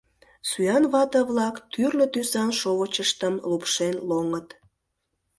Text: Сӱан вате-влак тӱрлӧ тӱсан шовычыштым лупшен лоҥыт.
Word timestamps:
Сӱан 0.49 0.83
вате-влак 0.91 1.55
тӱрлӧ 1.71 2.05
тӱсан 2.13 2.49
шовычыштым 2.59 3.35
лупшен 3.49 3.95
лоҥыт. 4.09 4.47